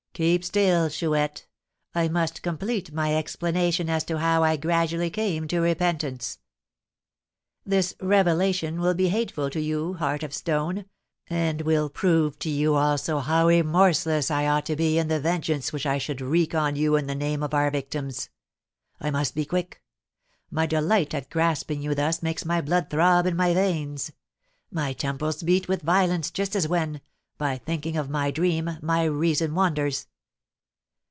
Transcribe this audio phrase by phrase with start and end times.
[0.13, 1.47] "Keep still, Chouette;
[1.95, 6.37] I must complete my explanation as to how I gradually came to repentance.
[7.65, 10.85] This revelation will be hateful to you, heart of stone,
[11.27, 15.73] and will prove to you also how remorseless I ought to be in the vengeance
[15.73, 18.29] which I should wreak on you in the name of our victims.
[18.99, 19.81] I must be quick.
[20.51, 24.11] My delight at grasping you thus makes my blood throb in my veins,
[24.69, 27.01] my temples beat with violence, just as when,
[27.39, 30.05] by thinking of my dream, my reason wanders.